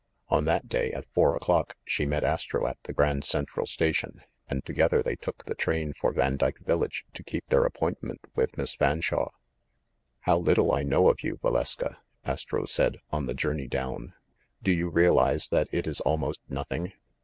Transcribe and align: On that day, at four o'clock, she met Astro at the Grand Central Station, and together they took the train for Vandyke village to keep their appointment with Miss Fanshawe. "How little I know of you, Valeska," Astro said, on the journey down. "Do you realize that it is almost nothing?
On 0.29 0.45
that 0.45 0.67
day, 0.67 0.91
at 0.93 1.05
four 1.13 1.35
o'clock, 1.35 1.77
she 1.85 2.07
met 2.07 2.23
Astro 2.23 2.65
at 2.65 2.81
the 2.81 2.91
Grand 2.91 3.23
Central 3.23 3.67
Station, 3.67 4.21
and 4.49 4.65
together 4.65 5.03
they 5.03 5.15
took 5.15 5.45
the 5.45 5.53
train 5.53 5.93
for 5.93 6.11
Vandyke 6.11 6.57
village 6.61 7.05
to 7.13 7.23
keep 7.23 7.45
their 7.49 7.65
appointment 7.65 8.19
with 8.35 8.57
Miss 8.57 8.73
Fanshawe. 8.73 9.29
"How 10.21 10.39
little 10.39 10.71
I 10.71 10.81
know 10.81 11.07
of 11.09 11.21
you, 11.21 11.37
Valeska," 11.43 11.97
Astro 12.25 12.65
said, 12.65 12.97
on 13.11 13.27
the 13.27 13.35
journey 13.35 13.67
down. 13.67 14.15
"Do 14.63 14.71
you 14.71 14.89
realize 14.89 15.49
that 15.49 15.67
it 15.71 15.85
is 15.85 16.01
almost 16.01 16.39
nothing? 16.49 16.93